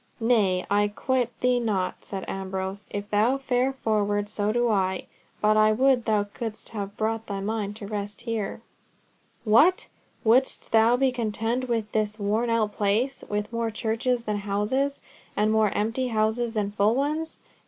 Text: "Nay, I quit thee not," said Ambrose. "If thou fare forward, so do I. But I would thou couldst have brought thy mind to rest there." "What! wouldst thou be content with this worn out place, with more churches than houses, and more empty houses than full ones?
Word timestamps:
"Nay, 0.19 0.65
I 0.67 0.87
quit 0.87 1.29
thee 1.41 1.59
not," 1.59 2.03
said 2.03 2.27
Ambrose. 2.27 2.87
"If 2.89 3.11
thou 3.11 3.37
fare 3.37 3.71
forward, 3.71 4.29
so 4.29 4.51
do 4.51 4.67
I. 4.67 5.05
But 5.41 5.57
I 5.57 5.71
would 5.73 6.05
thou 6.05 6.23
couldst 6.23 6.69
have 6.69 6.97
brought 6.97 7.27
thy 7.27 7.39
mind 7.39 7.75
to 7.75 7.85
rest 7.85 8.23
there." 8.25 8.61
"What! 9.43 9.89
wouldst 10.23 10.71
thou 10.71 10.97
be 10.97 11.11
content 11.11 11.69
with 11.69 11.91
this 11.91 12.17
worn 12.17 12.49
out 12.49 12.73
place, 12.73 13.23
with 13.29 13.53
more 13.53 13.69
churches 13.69 14.23
than 14.23 14.37
houses, 14.37 15.01
and 15.37 15.51
more 15.51 15.69
empty 15.69 16.07
houses 16.07 16.53
than 16.55 16.71
full 16.71 16.95
ones? 16.95 17.37